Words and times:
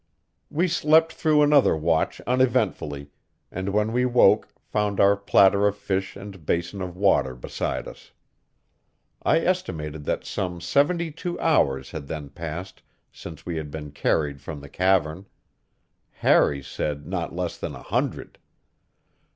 We 0.49 0.67
slept 0.67 1.13
through 1.13 1.43
another 1.43 1.77
watch 1.77 2.21
uneventfully, 2.21 3.11
and 3.51 3.69
when 3.69 3.91
we 3.93 4.03
woke 4.03 4.47
found 4.63 4.99
our 4.99 5.15
platter 5.15 5.67
of 5.67 5.77
fish 5.77 6.15
and 6.15 6.43
basin 6.43 6.81
of 6.81 6.97
water 6.97 7.35
beside 7.35 7.87
us. 7.87 8.09
I 9.21 9.41
estimated 9.41 10.05
that 10.05 10.25
some 10.25 10.59
seventy 10.59 11.11
two 11.11 11.39
hours 11.39 11.91
had 11.91 12.07
then 12.07 12.29
passed 12.29 12.81
since 13.11 13.45
we 13.45 13.57
had 13.57 13.69
been 13.69 13.91
carried 13.91 14.41
from 14.41 14.59
the 14.59 14.69
cavern; 14.69 15.27
Harry 16.13 16.63
said 16.63 17.05
not 17.05 17.35
less 17.35 17.59
than 17.59 17.75
a 17.75 17.83
hundred. 17.83 18.39